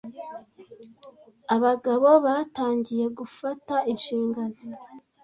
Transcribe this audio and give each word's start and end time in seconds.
abagabo 1.55 2.07
batangiye 2.25 3.05
gufata 3.17 3.75
inshingano 3.91 4.59